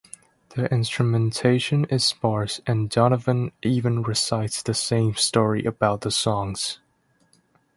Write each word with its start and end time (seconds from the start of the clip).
The 0.55 0.65
instrumentation 0.73 1.85
is 1.85 2.03
sparse, 2.03 2.59
and 2.65 2.89
Donovan 2.89 3.51
even 3.61 4.01
recites 4.01 4.63
the 4.63 4.73
same 4.73 5.13
stories 5.13 5.67
about 5.67 6.01
the 6.01 6.09
songs. 6.09 6.79